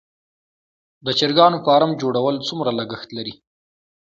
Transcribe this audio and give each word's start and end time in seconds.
د 1.05 1.07
چرګانو 1.19 1.57
فارم 1.65 1.91
جوړول 2.01 2.35
څومره 2.47 2.69
لګښت 2.79 3.09
لري؟ 3.17 3.33